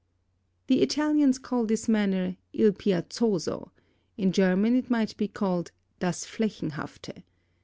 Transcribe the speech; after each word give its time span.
The 0.65 0.81
Italians 0.81 1.37
call 1.37 1.67
this 1.67 1.87
manner 1.87 2.35
"il 2.53 2.71
piazzoso;" 2.71 3.69
in 4.17 4.31
German 4.31 4.75
it 4.75 4.89
might 4.89 5.15
be 5.15 5.27
called 5.27 5.71
"das 5.99 6.25
Flächenhafte." 6.25 7.21